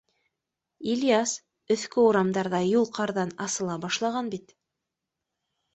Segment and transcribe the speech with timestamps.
[0.93, 1.33] —Ильяс,
[1.75, 4.61] өҫкө урамдарҙа юл ҡарҙан асыла башлаған бит.